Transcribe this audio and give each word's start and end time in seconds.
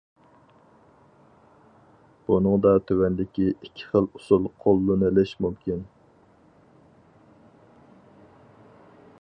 بۇنىڭدا 2.29 2.71
تۆۋەندىكى 2.91 3.45
ئىككى 3.51 3.87
خىل 3.91 4.09
ئۇسۇل 4.21 4.49
قوللىنىلىش 4.65 5.35
مۇمكىن. 5.47 5.87